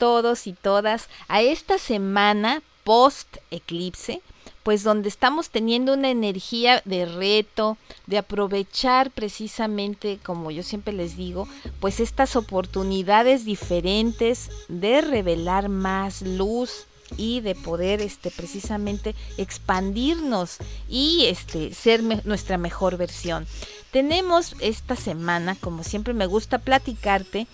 todos 0.00 0.46
y 0.46 0.54
todas 0.54 1.08
a 1.28 1.42
esta 1.42 1.78
semana 1.78 2.62
post 2.84 3.36
eclipse, 3.50 4.22
pues 4.62 4.82
donde 4.82 5.10
estamos 5.10 5.50
teniendo 5.50 5.92
una 5.92 6.10
energía 6.10 6.82
de 6.86 7.04
reto, 7.04 7.76
de 8.06 8.16
aprovechar 8.16 9.10
precisamente, 9.10 10.18
como 10.24 10.50
yo 10.50 10.62
siempre 10.62 10.94
les 10.94 11.18
digo, 11.18 11.46
pues 11.80 12.00
estas 12.00 12.34
oportunidades 12.34 13.44
diferentes 13.44 14.50
de 14.68 15.02
revelar 15.02 15.68
más 15.68 16.22
luz 16.22 16.86
y 17.16 17.40
de 17.40 17.54
poder 17.54 18.00
este 18.00 18.30
precisamente 18.30 19.14
expandirnos 19.36 20.58
y 20.88 21.26
este 21.26 21.74
ser 21.74 22.02
nuestra 22.24 22.56
mejor 22.56 22.96
versión. 22.96 23.46
Tenemos 23.90 24.54
esta 24.60 24.94
semana, 24.94 25.56
como 25.56 25.82
siempre 25.82 26.14
me 26.14 26.26
gusta 26.26 26.58
platicarte, 26.58 27.48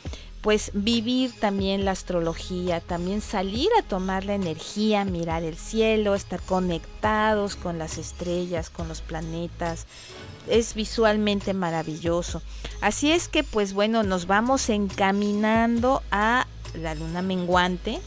pues 0.46 0.70
vivir 0.74 1.32
también 1.40 1.84
la 1.84 1.90
astrología, 1.90 2.80
también 2.80 3.20
salir 3.20 3.68
a 3.76 3.82
tomar 3.82 4.24
la 4.24 4.36
energía, 4.36 5.04
mirar 5.04 5.42
el 5.42 5.56
cielo, 5.56 6.14
estar 6.14 6.40
conectados 6.40 7.56
con 7.56 7.78
las 7.78 7.98
estrellas, 7.98 8.70
con 8.70 8.86
los 8.86 9.00
planetas. 9.00 9.88
Es 10.46 10.74
visualmente 10.74 11.52
maravilloso. 11.52 12.42
Así 12.80 13.10
es 13.10 13.26
que 13.26 13.42
pues 13.42 13.72
bueno, 13.72 14.04
nos 14.04 14.28
vamos 14.28 14.68
encaminando 14.68 16.04
a 16.12 16.46
la 16.74 16.94
luna 16.94 17.22
menguante 17.22 17.98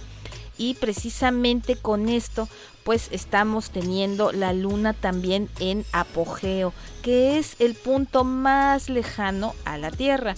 y 0.58 0.76
precisamente 0.76 1.76
con 1.76 2.08
esto 2.08 2.48
pues 2.86 3.10
estamos 3.12 3.70
teniendo 3.70 4.32
la 4.32 4.54
luna 4.54 4.94
también 4.94 5.50
en 5.60 5.84
apogeo, 5.92 6.72
que 7.02 7.38
es 7.38 7.58
el 7.60 7.76
punto 7.76 8.24
más 8.24 8.88
lejano 8.88 9.56
a 9.66 9.78
la 9.78 9.92
Tierra. 9.92 10.36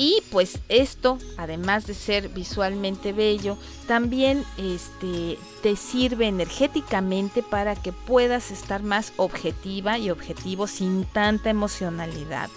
Y 0.00 0.22
pues 0.30 0.60
esto, 0.68 1.18
además 1.36 1.88
de 1.88 1.94
ser 1.94 2.28
visualmente 2.28 3.12
bello, 3.12 3.58
también 3.88 4.44
este, 4.56 5.36
te 5.60 5.74
sirve 5.74 6.28
energéticamente 6.28 7.42
para 7.42 7.74
que 7.74 7.92
puedas 7.92 8.52
estar 8.52 8.84
más 8.84 9.12
objetiva 9.16 9.98
y 9.98 10.10
objetivo 10.10 10.68
sin 10.68 11.04
tanta 11.04 11.50
emocionalidad. 11.50 12.48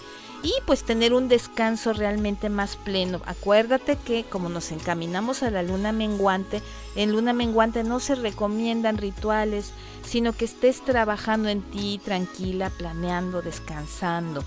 Y 0.44 0.52
pues 0.66 0.84
tener 0.84 1.12
un 1.14 1.26
descanso 1.26 1.92
realmente 1.92 2.48
más 2.48 2.76
pleno. 2.76 3.20
Acuérdate 3.26 3.96
que 3.96 4.22
como 4.22 4.48
nos 4.48 4.70
encaminamos 4.70 5.42
a 5.42 5.50
la 5.50 5.64
luna 5.64 5.90
menguante, 5.90 6.62
en 6.94 7.10
luna 7.10 7.32
menguante 7.32 7.82
no 7.82 7.98
se 7.98 8.14
recomiendan 8.14 8.98
rituales, 8.98 9.72
sino 10.04 10.32
que 10.32 10.44
estés 10.44 10.80
trabajando 10.84 11.48
en 11.48 11.62
ti 11.62 12.00
tranquila, 12.04 12.70
planeando, 12.70 13.42
descansando. 13.42 14.44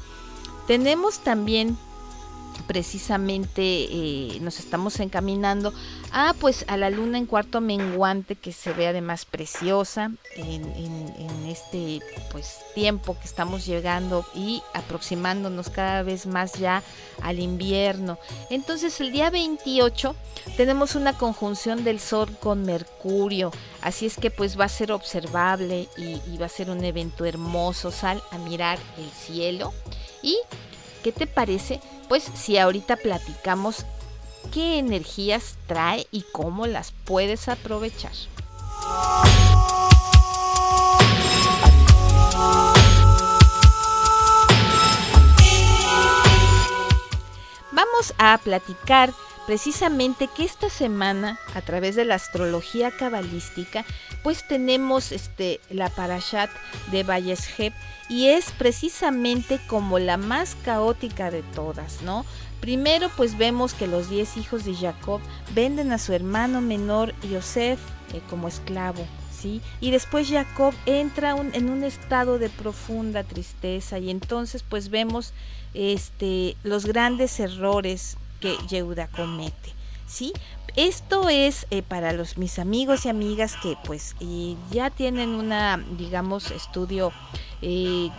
Tenemos 0.66 1.19
también 1.19 1.78
precisamente 2.68 3.62
eh, 3.62 4.40
nos 4.42 4.59
estamos 4.59 5.00
encaminando 5.00 5.74
a 6.12 6.34
pues 6.40 6.66
a 6.68 6.78
la 6.78 6.90
luna 6.90 7.18
en 7.18 7.26
cuarto 7.26 7.62
menguante 7.62 8.36
que 8.36 8.52
se 8.52 8.74
ve 8.74 8.88
además 8.88 9.26
preciosa 9.26 10.12
en, 10.36 10.66
este 11.48 12.02
pues 12.31 12.58
tiempo 12.74 13.18
que 13.18 13.26
estamos 13.26 13.66
llegando 13.66 14.26
y 14.36 14.62
aproximándonos 14.74 15.70
cada 15.70 16.03
vez 16.03 16.26
más 16.26 16.53
ya 16.53 16.84
al 17.22 17.40
invierno. 17.40 18.18
Entonces 18.50 19.00
el 19.00 19.12
día 19.12 19.30
28 19.30 20.16
tenemos 20.58 20.96
una 20.96 21.18
conjunción 21.18 21.84
del 21.84 22.00
sol 22.00 22.36
con 22.40 22.64
mercurio 22.64 23.52
así 23.82 24.06
es 24.06 24.18
que 24.18 24.32
pues 24.32 24.59
va 24.59 24.66
a 24.66 24.70
ser 24.70 24.92
observable 24.92 25.88
y, 25.97 26.20
y 26.30 26.38
va 26.38 26.47
a 26.47 26.50
ser 26.50 26.70
un 26.70 26.84
evento 26.84 27.26
hermoso 27.26 27.92
sal 27.92 28.22
a 28.32 28.38
mirar 28.40 28.80
el 28.97 29.09
cielo 29.12 29.74
y 30.22 30.38
¿qué 31.05 31.11
te 31.11 31.27
parece 31.27 31.79
pues 32.09 32.23
si 32.33 32.57
ahorita 32.57 32.95
platicamos 32.95 33.85
qué 34.51 34.79
energías 34.79 35.55
trae 35.67 36.07
y 36.09 36.25
cómo 36.31 36.66
las 36.66 36.93
puedes 36.93 37.47
aprovechar. 37.47 38.11
Vamos 47.72 48.16
a 48.17 48.39
platicar 48.39 49.13
precisamente 49.45 50.28
que 50.28 50.44
esta 50.44 50.69
semana 50.69 51.39
a 51.53 51.61
través 51.61 51.95
de 51.95 52.06
la 52.06 52.16
astrología 52.16 52.91
cabalística 52.91 53.85
pues 54.23 54.47
tenemos 54.47 55.11
este 55.11 55.59
la 55.69 55.89
parashat 55.89 56.50
de 56.91 57.03
Valleshep 57.03 57.73
y 58.09 58.28
es 58.28 58.51
precisamente 58.51 59.59
como 59.67 60.00
la 60.00 60.17
más 60.17 60.55
caótica 60.63 61.31
de 61.31 61.41
todas, 61.41 62.01
¿no? 62.01 62.25
Primero 62.59 63.09
pues 63.16 63.38
vemos 63.38 63.73
que 63.73 63.88
los 63.88 64.09
diez 64.09 64.38
hijos 64.38 64.66
de 64.66 64.75
Jacob 64.75 65.22
venden 65.53 65.91
a 65.91 66.00
su 66.00 66.13
hermano 66.13 66.61
menor 66.61 67.13
Yosef 67.22 67.79
eh, 68.13 68.22
como 68.29 68.47
esclavo, 68.47 69.05
¿sí? 69.31 69.61
Y 69.79 69.91
después 69.91 70.29
Jacob 70.29 70.73
entra 70.85 71.35
en 71.53 71.69
un 71.69 71.84
estado 71.84 72.39
de 72.39 72.50
profunda 72.50 73.23
tristeza 73.23 74.00
y 74.00 74.09
entonces 74.09 74.63
pues 74.63 74.89
vemos 74.89 75.34
este, 75.73 76.55
los 76.63 76.85
grandes 76.85 77.39
errores 77.39 78.17
que 78.45 78.57
Yehuda 78.67 79.07
comete, 79.07 79.73
¿sí? 80.06 80.31
Esto 80.75 81.29
es 81.29 81.66
eh, 81.72 81.81
para 81.81 82.11
los 82.11 82.38
mis 82.38 82.59
amigos 82.59 83.06
y 83.06 83.09
amigas 83.09 83.56
que 83.63 83.75
pues 83.85 84.16
ya 84.69 84.91
tienen 84.91 85.29
una, 85.29 85.83
digamos, 85.97 86.51
estudio 86.51 87.11
eh, 87.63 88.11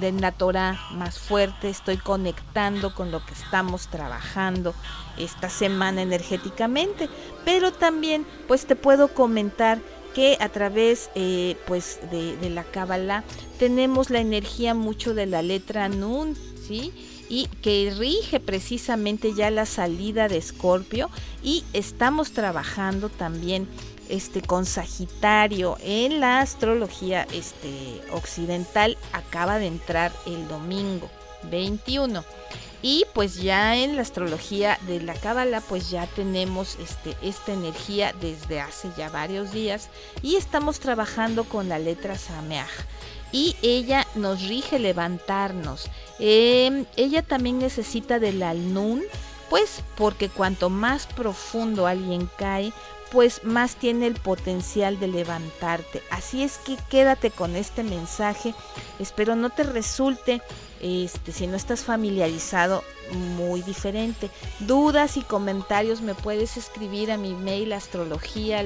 de 0.00 0.12
la 0.12 0.32
Torah 0.32 0.80
más 0.90 1.20
fuerte, 1.20 1.68
estoy 1.68 1.98
conectando 1.98 2.94
con 2.96 3.12
lo 3.12 3.24
que 3.24 3.34
estamos 3.34 3.86
trabajando 3.86 4.74
esta 5.18 5.48
semana 5.50 6.02
energéticamente, 6.02 7.08
pero 7.44 7.72
también 7.72 8.26
pues 8.48 8.66
te 8.66 8.74
puedo 8.74 9.14
comentar 9.14 9.78
que 10.16 10.36
a 10.40 10.48
través 10.48 11.10
eh, 11.14 11.56
pues 11.68 12.00
de, 12.10 12.36
de 12.38 12.50
la 12.50 12.64
Kabbalah 12.64 13.22
tenemos 13.60 14.10
la 14.10 14.18
energía 14.18 14.74
mucho 14.74 15.14
de 15.14 15.26
la 15.26 15.42
letra 15.42 15.88
Nun, 15.88 16.36
¿sí? 16.66 16.92
Y 17.34 17.48
que 17.62 17.92
rige 17.98 18.38
precisamente 18.38 19.34
ya 19.34 19.50
la 19.50 19.66
salida 19.66 20.28
de 20.28 20.36
Escorpio. 20.36 21.10
Y 21.42 21.64
estamos 21.72 22.30
trabajando 22.30 23.08
también 23.08 23.66
este 24.08 24.40
con 24.40 24.66
Sagitario 24.66 25.76
en 25.80 26.20
la 26.20 26.38
astrología 26.38 27.26
este 27.32 28.00
occidental. 28.12 28.96
Acaba 29.12 29.58
de 29.58 29.66
entrar 29.66 30.12
el 30.26 30.46
domingo 30.46 31.10
21 31.50 32.24
y 32.82 33.04
pues 33.14 33.42
ya 33.42 33.76
en 33.78 33.96
la 33.96 34.02
astrología 34.02 34.78
de 34.86 35.00
la 35.00 35.14
cábala 35.14 35.60
pues 35.60 35.90
ya 35.90 36.06
tenemos 36.06 36.78
este 36.78 37.16
esta 37.20 37.52
energía 37.52 38.14
desde 38.20 38.60
hace 38.60 38.90
ya 38.96 39.10
varios 39.10 39.50
días. 39.50 39.88
Y 40.22 40.36
estamos 40.36 40.78
trabajando 40.78 41.42
con 41.42 41.68
la 41.68 41.80
letra 41.80 42.16
Sameach 42.16 42.70
y 43.34 43.56
ella 43.62 44.06
nos 44.14 44.42
rige 44.42 44.78
levantarnos. 44.78 45.90
Em, 46.20 46.86
ella 46.96 47.20
también 47.20 47.58
necesita 47.58 48.20
del 48.20 48.44
alnun, 48.44 49.02
pues 49.50 49.82
porque 49.96 50.28
cuanto 50.28 50.70
más 50.70 51.08
profundo 51.08 51.88
alguien 51.88 52.30
cae, 52.38 52.72
pues 53.10 53.42
más 53.42 53.74
tiene 53.74 54.06
el 54.06 54.14
potencial 54.14 55.00
de 55.00 55.08
levantarte. 55.08 56.00
Así 56.10 56.44
es 56.44 56.58
que 56.58 56.76
quédate 56.88 57.32
con 57.32 57.56
este 57.56 57.82
mensaje. 57.82 58.54
Espero 59.00 59.34
no 59.34 59.50
te 59.50 59.64
resulte, 59.64 60.40
este, 60.80 61.32
si 61.32 61.48
no 61.48 61.56
estás 61.56 61.80
familiarizado, 61.82 62.84
muy 63.36 63.62
diferente. 63.62 64.30
Dudas 64.60 65.16
y 65.16 65.22
comentarios 65.22 66.02
me 66.02 66.14
puedes 66.14 66.56
escribir 66.56 67.10
a 67.10 67.16
mi 67.16 67.34
mail 67.34 67.72
astrología 67.72 68.62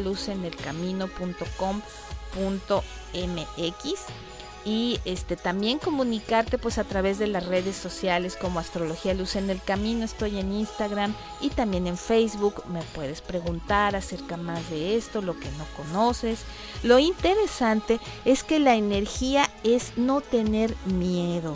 y 4.68 5.00
este 5.06 5.36
también 5.36 5.78
comunicarte 5.78 6.58
pues 6.58 6.76
a 6.76 6.84
través 6.84 7.18
de 7.18 7.26
las 7.26 7.46
redes 7.46 7.74
sociales 7.74 8.36
como 8.36 8.60
Astrología 8.60 9.14
Luz 9.14 9.34
en 9.34 9.48
el 9.48 9.62
Camino, 9.62 10.04
estoy 10.04 10.38
en 10.38 10.52
Instagram 10.52 11.14
y 11.40 11.48
también 11.48 11.86
en 11.86 11.96
Facebook, 11.96 12.62
me 12.68 12.82
puedes 12.94 13.22
preguntar 13.22 13.96
acerca 13.96 14.36
más 14.36 14.68
de 14.68 14.94
esto, 14.96 15.22
lo 15.22 15.40
que 15.40 15.48
no 15.52 15.64
conoces. 15.74 16.40
Lo 16.82 16.98
interesante 16.98 17.98
es 18.26 18.44
que 18.44 18.58
la 18.58 18.74
energía 18.74 19.48
es 19.64 19.96
no 19.96 20.20
tener 20.20 20.74
miedo 20.84 21.54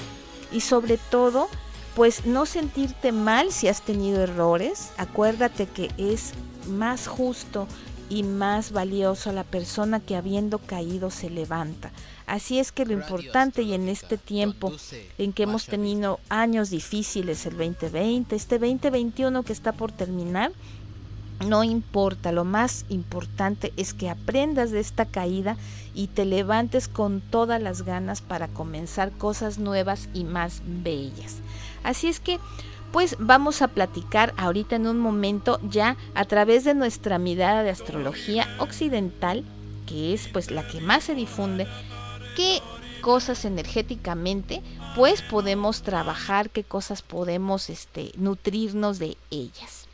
y 0.50 0.60
sobre 0.60 0.96
todo 0.96 1.50
pues 1.94 2.24
no 2.24 2.46
sentirte 2.46 3.12
mal 3.12 3.52
si 3.52 3.68
has 3.68 3.82
tenido 3.82 4.22
errores, 4.22 4.92
acuérdate 4.96 5.66
que 5.66 5.90
es 5.98 6.32
más 6.66 7.08
justo 7.08 7.68
y 8.12 8.24
más 8.24 8.72
valioso 8.72 9.30
a 9.30 9.32
la 9.32 9.42
persona 9.42 9.98
que 9.98 10.16
habiendo 10.16 10.58
caído 10.58 11.10
se 11.10 11.30
levanta. 11.30 11.92
Así 12.26 12.58
es 12.58 12.70
que 12.70 12.84
lo 12.84 12.92
importante 12.92 13.62
y 13.62 13.72
en 13.72 13.88
este 13.88 14.18
tiempo 14.18 14.70
en 15.16 15.32
que 15.32 15.44
hemos 15.44 15.64
tenido 15.64 16.20
años 16.28 16.68
difíciles, 16.68 17.46
el 17.46 17.56
2020, 17.56 18.36
este 18.36 18.58
2021 18.58 19.42
que 19.44 19.54
está 19.54 19.72
por 19.72 19.92
terminar, 19.92 20.52
no 21.46 21.64
importa, 21.64 22.32
lo 22.32 22.44
más 22.44 22.84
importante 22.90 23.72
es 23.78 23.94
que 23.94 24.10
aprendas 24.10 24.72
de 24.72 24.80
esta 24.80 25.06
caída 25.06 25.56
y 25.94 26.08
te 26.08 26.26
levantes 26.26 26.88
con 26.88 27.22
todas 27.22 27.62
las 27.62 27.80
ganas 27.80 28.20
para 28.20 28.46
comenzar 28.46 29.10
cosas 29.12 29.58
nuevas 29.58 30.10
y 30.12 30.24
más 30.24 30.60
bellas. 30.66 31.38
Así 31.82 32.08
es 32.08 32.20
que 32.20 32.38
pues 32.92 33.16
vamos 33.18 33.62
a 33.62 33.68
platicar 33.68 34.34
ahorita 34.36 34.76
en 34.76 34.86
un 34.86 34.98
momento 34.98 35.58
ya 35.68 35.96
a 36.14 36.24
través 36.26 36.64
de 36.64 36.74
nuestra 36.74 37.18
mirada 37.18 37.62
de 37.62 37.70
astrología 37.70 38.46
occidental, 38.58 39.44
que 39.86 40.12
es 40.12 40.28
pues 40.28 40.50
la 40.50 40.66
que 40.68 40.80
más 40.80 41.04
se 41.04 41.14
difunde, 41.14 41.66
qué 42.36 42.60
cosas 43.00 43.44
energéticamente 43.44 44.62
pues 44.94 45.22
podemos 45.22 45.82
trabajar, 45.82 46.50
qué 46.50 46.64
cosas 46.64 47.02
podemos 47.02 47.70
este, 47.70 48.12
nutrirnos 48.16 48.98
de 48.98 49.16
ellas. 49.30 49.88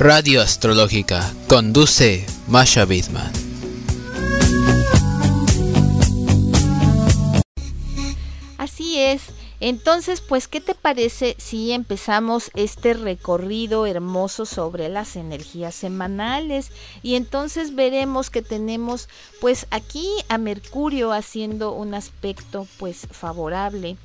Radio 0.00 0.40
Astrológica. 0.40 1.30
Conduce 1.46 2.24
Masha 2.48 2.86
Bidman. 2.86 3.30
Así 8.56 8.98
es. 8.98 9.24
Entonces, 9.60 10.22
pues, 10.22 10.48
¿qué 10.48 10.62
te 10.62 10.74
parece 10.74 11.36
si 11.36 11.72
empezamos 11.72 12.50
este 12.54 12.94
recorrido 12.94 13.84
hermoso 13.84 14.46
sobre 14.46 14.88
las 14.88 15.16
energías 15.16 15.74
semanales? 15.74 16.72
Y 17.02 17.16
entonces 17.16 17.74
veremos 17.74 18.30
que 18.30 18.40
tenemos, 18.40 19.06
pues, 19.42 19.66
aquí 19.70 20.08
a 20.30 20.38
Mercurio 20.38 21.12
haciendo 21.12 21.72
un 21.72 21.92
aspecto, 21.92 22.66
pues, 22.78 23.06
favorable 23.10 23.98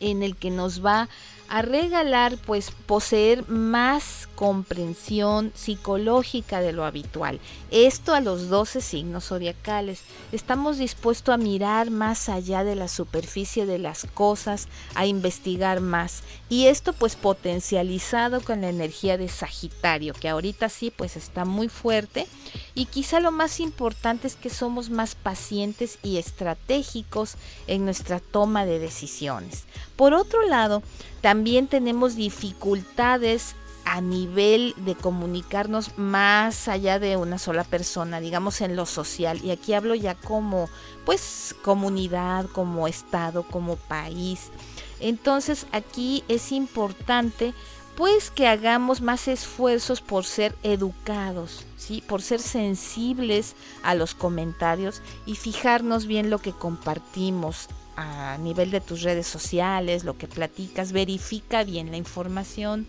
en 0.00 0.24
el 0.24 0.34
que 0.34 0.50
nos 0.50 0.84
va 0.84 1.02
a 1.02 1.08
regalar 1.48 2.36
pues 2.38 2.70
poseer 2.70 3.48
más 3.48 4.28
comprensión 4.34 5.50
psicológica 5.54 6.60
de 6.60 6.72
lo 6.72 6.84
habitual. 6.84 7.40
Esto 7.70 8.14
a 8.14 8.20
los 8.20 8.48
12 8.48 8.80
signos 8.80 9.24
zodiacales. 9.26 10.02
Estamos 10.30 10.78
dispuestos 10.78 11.32
a 11.34 11.38
mirar 11.38 11.90
más 11.90 12.28
allá 12.28 12.62
de 12.62 12.76
la 12.76 12.88
superficie 12.88 13.66
de 13.66 13.78
las 13.78 14.06
cosas, 14.14 14.68
a 14.94 15.06
investigar 15.06 15.80
más. 15.80 16.22
Y 16.48 16.66
esto 16.66 16.92
pues 16.92 17.16
potencializado 17.16 18.40
con 18.42 18.60
la 18.60 18.68
energía 18.68 19.16
de 19.16 19.28
Sagitario, 19.28 20.14
que 20.14 20.28
ahorita 20.28 20.68
sí 20.68 20.92
pues 20.94 21.16
está 21.16 21.44
muy 21.44 21.68
fuerte. 21.68 22.26
Y 22.74 22.86
quizá 22.86 23.20
lo 23.20 23.32
más 23.32 23.58
importante 23.58 24.26
es 24.26 24.36
que 24.36 24.50
somos 24.50 24.90
más 24.90 25.14
pacientes 25.14 25.98
y 26.02 26.18
estratégicos 26.18 27.36
en 27.66 27.84
nuestra 27.84 28.20
toma 28.20 28.66
de 28.66 28.78
decisiones. 28.78 29.64
Por 29.96 30.12
otro 30.12 30.42
lado, 30.42 30.82
también 31.26 31.66
tenemos 31.66 32.14
dificultades 32.14 33.56
a 33.84 34.00
nivel 34.00 34.74
de 34.76 34.94
comunicarnos 34.94 35.98
más 35.98 36.68
allá 36.68 37.00
de 37.00 37.16
una 37.16 37.38
sola 37.38 37.64
persona, 37.64 38.20
digamos 38.20 38.60
en 38.60 38.76
lo 38.76 38.86
social. 38.86 39.44
Y 39.44 39.50
aquí 39.50 39.72
hablo 39.74 39.96
ya 39.96 40.14
como, 40.14 40.68
pues, 41.04 41.56
comunidad, 41.64 42.46
como 42.52 42.86
estado, 42.86 43.42
como 43.42 43.74
país. 43.74 44.52
Entonces 45.00 45.66
aquí 45.72 46.22
es 46.28 46.52
importante 46.52 47.54
pues 47.96 48.30
que 48.30 48.46
hagamos 48.46 49.00
más 49.00 49.26
esfuerzos 49.26 50.02
por 50.02 50.24
ser 50.24 50.54
educados, 50.62 51.64
¿sí? 51.76 52.04
por 52.06 52.22
ser 52.22 52.40
sensibles 52.40 53.56
a 53.82 53.96
los 53.96 54.14
comentarios 54.14 55.02
y 55.24 55.34
fijarnos 55.34 56.06
bien 56.06 56.30
lo 56.30 56.38
que 56.38 56.52
compartimos, 56.52 57.68
a 57.96 58.38
nivel 58.38 58.70
de 58.70 58.80
tus 58.80 59.02
redes 59.02 59.26
sociales, 59.26 60.04
lo 60.04 60.16
que 60.16 60.28
platicas, 60.28 60.92
verifica 60.92 61.64
bien 61.64 61.90
la 61.90 61.96
información. 61.96 62.86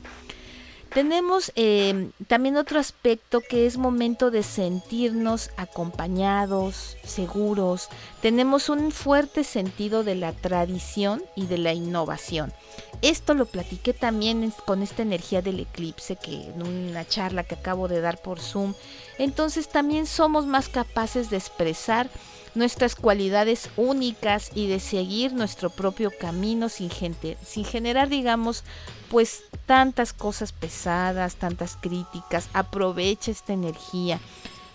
Tenemos 0.94 1.52
eh, 1.56 2.10
también 2.28 2.56
otro 2.56 2.80
aspecto 2.80 3.42
que 3.42 3.66
es 3.66 3.78
momento 3.78 4.32
de 4.32 4.42
sentirnos 4.42 5.52
acompañados, 5.58 6.98
seguros. 7.04 7.90
Tenemos 8.22 8.70
un 8.70 8.92
fuerte 8.92 9.44
sentido 9.44 10.04
de 10.04 10.16
la 10.16 10.32
tradición 10.32 11.24
y 11.36 11.46
de 11.46 11.58
la 11.58 11.74
innovación. 11.74 12.54
Esto 13.02 13.36
lo 13.36 13.46
platiqué 13.46 13.94
también 13.94 14.52
con 14.66 14.82
esta 14.82 15.04
energía 15.04 15.42
del 15.42 15.60
eclipse 15.60 16.16
que 16.16 16.50
en 16.50 16.66
una 16.66 17.06
charla 17.06 17.44
que 17.44 17.56
acabo 17.56 17.88
de 17.88 18.02
dar 18.02 18.20
por 18.20 18.40
Zoom. 18.40 18.74
Entonces 19.20 19.70
también 19.70 20.08
somos 20.08 20.48
más 20.48 20.68
capaces 20.68 21.30
de 21.30 21.38
expresar 21.38 22.10
nuestras 22.58 22.96
cualidades 22.96 23.70
únicas 23.78 24.52
y 24.54 24.68
de 24.68 24.80
seguir 24.80 25.34
nuestro 25.34 25.70
propio 25.70 26.12
camino 26.20 26.70
sin, 26.70 26.90
gente, 26.90 27.38
sin 27.46 27.64
generar, 27.64 28.10
digamos, 28.10 28.64
pues 29.10 29.44
tantas 29.66 30.14
cosas 30.14 30.52
pesadas, 30.52 31.36
tantas 31.36 31.78
críticas. 31.80 32.50
Aprovecha 32.54 33.32
esta 33.32 33.54
energía. 33.54 34.20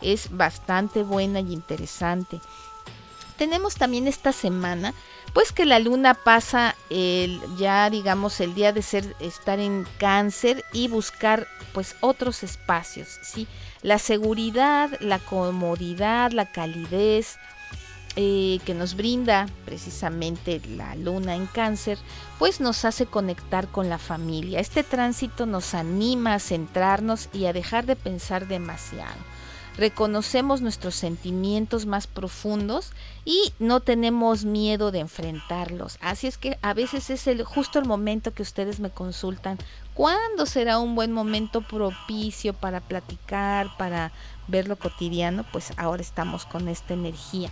Es 0.00 0.34
bastante 0.36 1.02
buena 1.02 1.40
y 1.40 1.52
interesante. 1.52 2.40
Tenemos 3.36 3.74
también 3.74 4.06
esta 4.06 4.32
semana, 4.32 4.94
pues 5.32 5.52
que 5.52 5.64
la 5.64 5.78
luna 5.78 6.14
pasa 6.14 6.76
el, 6.90 7.40
ya 7.56 7.90
digamos 7.90 8.40
el 8.40 8.54
día 8.54 8.72
de 8.72 8.82
ser 8.82 9.16
estar 9.20 9.58
en 9.58 9.86
cáncer 9.98 10.64
y 10.72 10.88
buscar 10.88 11.48
pues 11.72 11.96
otros 12.00 12.42
espacios, 12.42 13.08
¿sí? 13.22 13.48
La 13.82 13.98
seguridad, 13.98 14.90
la 15.00 15.18
comodidad, 15.18 16.30
la 16.32 16.52
calidez, 16.52 17.38
eh, 18.14 18.60
que 18.66 18.74
nos 18.74 18.94
brinda 18.94 19.46
precisamente 19.64 20.60
la 20.76 20.94
luna 20.96 21.34
en 21.34 21.46
cáncer, 21.46 21.98
pues 22.38 22.60
nos 22.60 22.84
hace 22.84 23.06
conectar 23.06 23.68
con 23.68 23.88
la 23.88 23.98
familia. 23.98 24.60
Este 24.60 24.82
tránsito 24.82 25.46
nos 25.46 25.72
anima 25.74 26.34
a 26.34 26.38
centrarnos 26.38 27.30
y 27.32 27.46
a 27.46 27.54
dejar 27.54 27.86
de 27.86 27.96
pensar 27.96 28.48
demasiado. 28.48 29.16
Reconocemos 29.78 30.60
nuestros 30.60 30.94
sentimientos 30.94 31.86
más 31.86 32.06
profundos 32.06 32.92
y 33.24 33.54
no 33.58 33.80
tenemos 33.80 34.44
miedo 34.44 34.90
de 34.90 34.98
enfrentarlos. 34.98 35.96
Así 36.02 36.26
es 36.26 36.36
que 36.36 36.58
a 36.60 36.74
veces 36.74 37.08
es 37.08 37.26
el, 37.26 37.42
justo 37.44 37.78
el 37.78 37.86
momento 37.86 38.34
que 38.34 38.42
ustedes 38.42 38.80
me 38.80 38.90
consultan. 38.90 39.56
¿Cuándo 39.94 40.44
será 40.44 40.78
un 40.78 40.94
buen 40.94 41.12
momento 41.12 41.62
propicio 41.62 42.52
para 42.52 42.80
platicar, 42.80 43.74
para 43.78 44.12
ver 44.48 44.68
lo 44.68 44.76
cotidiano? 44.76 45.46
Pues 45.50 45.72
ahora 45.78 46.02
estamos 46.02 46.44
con 46.44 46.68
esta 46.68 46.92
energía. 46.92 47.50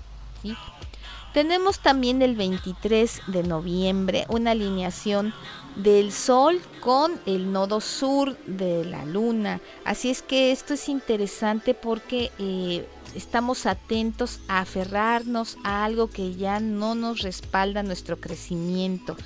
Tenemos 1.32 1.78
también 1.78 2.23
el 2.23 2.35
23 2.35 3.23
de 3.28 3.42
noviembre 3.44 4.26
una 4.28 4.50
alineación 4.50 5.32
del 5.76 6.11
Sol 6.11 6.61
con 6.80 7.20
el 7.25 7.52
nodo 7.52 7.80
sur 7.80 8.37
de 8.47 8.85
la 8.85 9.04
Luna. 9.04 9.61
Así 9.85 10.11
es 10.11 10.23
que 10.23 10.50
esto 10.50 10.75
es 10.75 10.88
interesante 10.88 11.75
porque 11.75 12.32
eh, 12.38 12.85
estamos 13.14 13.66
atentos 13.66 14.40
a 14.49 14.61
aferrarnos 14.61 15.56
a 15.62 15.85
algo 15.85 16.11
que 16.11 16.35
ya 16.35 16.59
no 16.59 16.97
nos 16.97 17.20
respalda 17.20 17.85
nuestro 17.85 18.18
crecimiento. 18.18 19.16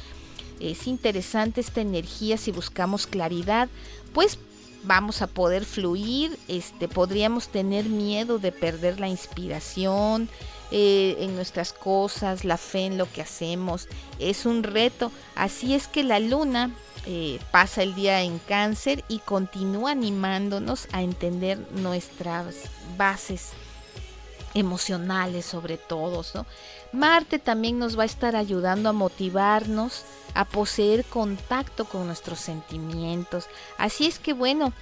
Es 0.61 0.87
interesante 0.87 1.63
esta 1.63 1.81
energía 1.81 2.37
si 2.37 2.53
buscamos 2.53 3.07
claridad, 3.07 3.69
pues 4.13 4.39
vamos 4.85 5.23
a 5.23 5.27
poder 5.27 5.65
fluir, 5.65 6.39
este, 6.49 6.89
podríamos 6.89 7.49
tener 7.49 7.87
miedo 7.87 8.39
de 8.39 8.53
perder 8.53 9.01
la 9.01 9.09
inspiración, 9.09 10.29
eh, 10.71 11.17
en 11.21 11.35
nuestras 11.37 11.73
cosas, 11.73 12.45
la 12.45 12.57
fe 12.57 12.87
en 12.87 12.99
lo 12.99 13.11
que 13.11 13.23
hacemos. 13.23 13.89
Es 14.19 14.47
un 14.47 14.63
reto. 14.63 15.13
Así 15.35 15.75
es 15.75 15.89
que 15.89 16.05
la 16.05 16.19
luna 16.19 16.71
eh, 17.07 17.39
pasa 17.51 17.83
el 17.83 17.95
día 17.95 18.23
en 18.23 18.39
cáncer 18.39 19.05
y 19.09 19.19
continúa 19.19 19.91
animándonos 19.91 20.89
a 20.93 21.03
entender 21.03 21.59
nuestras 21.73 22.57
bases 22.97 23.53
emocionales 24.55 25.45
sobre 25.45 25.77
todo. 25.77 26.25
Marte 26.93 27.39
también 27.39 27.79
nos 27.79 27.99
va 27.99 28.05
a 28.05 28.07
estar 28.07 28.37
ayudando 28.37 28.89
a 28.89 28.93
motivarnos 28.93 30.05
a 30.35 30.45
poseer 30.45 31.05
contacto 31.05 31.85
con 31.85 32.07
nuestros 32.07 32.41
sentimientos. 32.41 33.47
Así 33.79 34.07
es 34.07 34.19
que 34.19 34.33
bueno, 34.33 34.73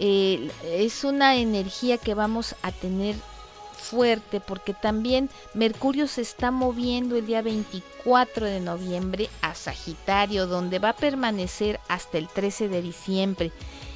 eh, 0.00 0.50
es 0.64 1.04
una 1.04 1.36
energía 1.36 1.98
que 1.98 2.14
vamos 2.14 2.54
a 2.62 2.72
tener 2.72 3.14
fuerte 3.78 4.40
porque 4.40 4.74
también 4.74 5.30
Mercurio 5.54 6.06
se 6.06 6.22
está 6.22 6.50
moviendo 6.50 7.16
el 7.16 7.26
día 7.26 7.42
24 7.42 8.46
de 8.46 8.60
noviembre 8.60 9.30
a 9.40 9.54
Sagitario, 9.54 10.46
donde 10.46 10.78
va 10.78 10.90
a 10.90 10.96
permanecer 10.96 11.80
hasta 11.88 12.18
el 12.18 12.28
13 12.28 12.68
de 12.68 12.82
diciembre. 12.82 13.52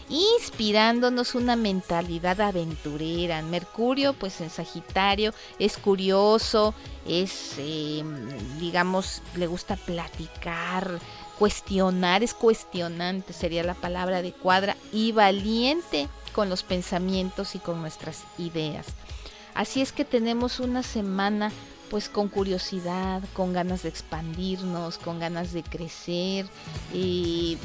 inspirándonos 0.09 1.35
una 1.35 1.57
mentalidad 1.57 2.39
aventurera. 2.43 3.41
Mercurio, 3.41 4.13
pues 4.13 4.43
en 4.43 4.51
Sagitario, 4.51 5.33
es 5.59 5.79
curioso, 5.79 6.75
es, 7.07 7.55
em, 7.57 8.29
digamos, 8.59 9.23
le 9.37 9.47
gusta 9.47 9.77
platicar, 9.77 10.99
cuestionar, 11.39 12.23
es 12.23 12.35
cuestionante, 12.35 13.33
sería 13.33 13.63
la 13.63 13.75
palabra 13.75 14.19
adecuada, 14.19 14.77
y 14.93 15.13
valiente 15.13 16.09
con 16.35 16.49
los 16.49 16.63
pensamientos 16.63 17.55
y 17.55 17.59
con 17.59 17.81
nuestras 17.81 18.25
ideas. 18.39 18.87
Así 19.55 19.81
es 19.81 19.93
que 19.93 20.05
tenemos 20.05 20.61
una 20.61 20.83
semana 20.83 21.53
pues 21.93 22.09
con 22.09 22.29
curiosidad, 22.29 23.23
con 23.35 23.53
ganas 23.53 23.83
de 23.83 23.91
expandirnos, 23.91 24.97
con 24.97 25.19
ganas 25.19 25.53
de 25.53 25.63
crecer 25.63 26.47
y, 26.91 27.59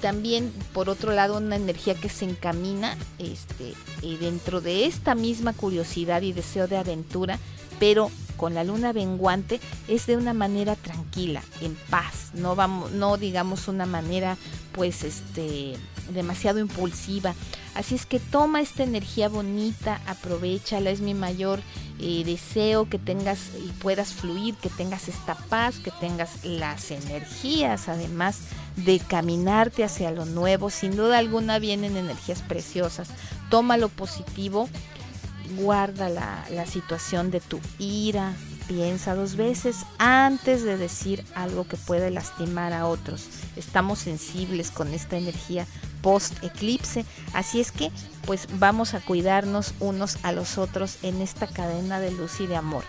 también 0.00 0.50
por 0.72 0.88
otro 0.88 1.12
lado 1.12 1.36
una 1.36 1.56
energía 1.56 1.94
que 1.94 2.08
se 2.08 2.24
encamina 2.24 2.96
este, 3.18 3.74
y 4.00 4.16
dentro 4.16 4.62
de 4.62 4.86
esta 4.86 5.14
misma 5.14 5.52
curiosidad 5.52 6.22
y 6.22 6.32
deseo 6.32 6.66
de 6.66 6.78
aventura, 6.78 7.38
pero 7.78 8.10
con 8.38 8.54
la 8.54 8.64
luna 8.64 8.94
venguante 8.94 9.60
es 9.86 10.06
de 10.06 10.16
una 10.16 10.32
manera 10.32 10.74
tranquila, 10.76 11.42
en 11.60 11.74
paz, 11.90 12.30
no 12.32 12.56
vamos, 12.56 12.92
no 12.92 13.18
digamos 13.18 13.68
una 13.68 13.84
manera 13.84 14.38
pues 14.72 15.04
este 15.04 15.74
demasiado 16.10 16.58
impulsiva. 16.58 17.34
Así 17.74 17.94
es 17.94 18.06
que 18.06 18.20
toma 18.20 18.60
esta 18.60 18.82
energía 18.82 19.28
bonita, 19.28 20.00
aprovechala, 20.06 20.90
es 20.90 21.00
mi 21.00 21.14
mayor 21.14 21.60
eh, 21.98 22.24
deseo 22.24 22.88
que 22.88 22.98
tengas 22.98 23.38
y 23.58 23.70
puedas 23.80 24.12
fluir, 24.12 24.54
que 24.56 24.68
tengas 24.68 25.08
esta 25.08 25.34
paz, 25.34 25.78
que 25.78 25.90
tengas 25.90 26.44
las 26.44 26.90
energías 26.90 27.88
además 27.88 28.40
de 28.76 28.98
caminarte 28.98 29.84
hacia 29.84 30.10
lo 30.10 30.24
nuevo. 30.26 30.70
Sin 30.70 30.96
duda 30.96 31.18
alguna 31.18 31.58
vienen 31.58 31.96
energías 31.96 32.42
preciosas. 32.42 33.08
Toma 33.50 33.76
lo 33.76 33.88
positivo, 33.88 34.68
guarda 35.58 36.08
la, 36.08 36.44
la 36.50 36.66
situación 36.66 37.30
de 37.30 37.40
tu 37.40 37.60
ira, 37.78 38.34
piensa 38.68 39.14
dos 39.14 39.36
veces 39.36 39.78
antes 39.98 40.62
de 40.62 40.76
decir 40.76 41.24
algo 41.34 41.66
que 41.66 41.76
puede 41.76 42.10
lastimar 42.10 42.72
a 42.72 42.86
otros. 42.86 43.28
Estamos 43.56 44.00
sensibles 44.00 44.70
con 44.70 44.92
esta 44.92 45.16
energía 45.16 45.66
post 46.06 46.40
eclipse, 46.44 47.04
así 47.34 47.60
es 47.60 47.72
que 47.72 47.90
pues 48.26 48.46
vamos 48.60 48.94
a 48.94 49.00
cuidarnos 49.00 49.74
unos 49.80 50.18
a 50.22 50.30
los 50.30 50.56
otros 50.56 50.98
en 51.02 51.20
esta 51.20 51.48
cadena 51.48 51.98
de 51.98 52.12
luz 52.12 52.38
y 52.38 52.46
de 52.46 52.54
amor. 52.54 52.84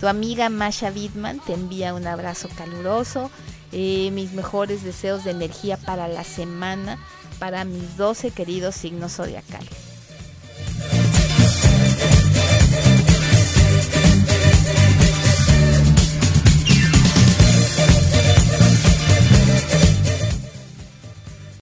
Tu 0.00 0.08
amiga 0.08 0.48
Masha 0.48 0.88
Bidman 0.88 1.40
te 1.40 1.52
envía 1.52 1.92
un 1.92 2.06
abrazo 2.06 2.48
caluroso, 2.56 3.30
eh, 3.72 4.10
mis 4.12 4.32
mejores 4.32 4.82
deseos 4.82 5.24
de 5.24 5.32
energía 5.32 5.76
para 5.76 6.08
la 6.08 6.24
semana 6.24 6.98
para 7.38 7.66
mis 7.66 7.98
12 7.98 8.30
queridos 8.30 8.76
signos 8.76 9.16
zodiacales. 9.16 9.83